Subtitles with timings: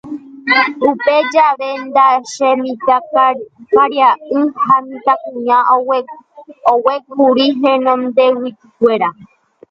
[0.89, 5.57] Upe javete ndaje mitãkaria'y ha mitãkuña
[6.73, 9.09] oguékuri henondeguikuéra.